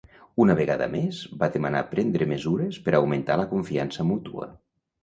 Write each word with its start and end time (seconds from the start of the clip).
Una 0.43 0.53
vegada 0.59 0.87
més, 0.93 1.19
va 1.43 1.51
demanar 1.57 1.83
prendre 1.93 2.29
mesures 2.35 2.83
per 2.89 2.99
augmentar 3.03 3.39
la 3.45 3.49
confiança 3.57 4.13
mútua. 4.15 4.55